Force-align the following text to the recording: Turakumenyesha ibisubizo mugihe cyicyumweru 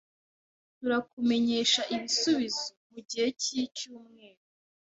Turakumenyesha 0.77 1.81
ibisubizo 1.95 2.63
mugihe 2.91 3.27
cyicyumweru 3.41 4.41